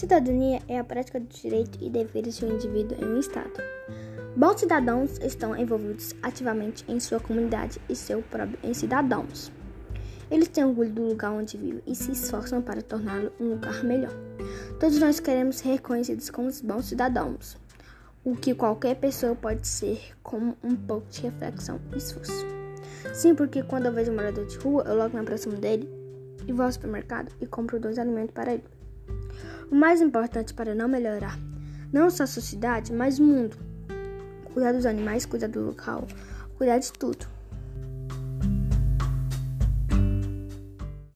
[0.00, 3.52] Cidadania é a prática do direito e deveres de um indivíduo em um Estado.
[4.34, 9.52] Bons cidadãos estão envolvidos ativamente em sua comunidade e seu próprio em cidadãos.
[10.30, 14.14] Eles têm orgulho do lugar onde vivem e se esforçam para torná-lo um lugar melhor.
[14.80, 17.58] Todos nós queremos ser reconhecidos como bons cidadãos,
[18.24, 22.46] o que qualquer pessoa pode ser com um pouco de reflexão e esforço.
[23.12, 25.86] Sim, porque quando eu vejo um morador de rua, eu logo me aproximo dele
[26.48, 28.64] e vou ao supermercado e compro dois alimentos para ele.
[29.70, 31.38] O mais importante para não melhorar
[31.92, 33.56] não só a sociedade, mas o mundo.
[34.52, 36.06] Cuidar dos animais, cuidar do local,
[36.56, 37.26] cuidar de tudo.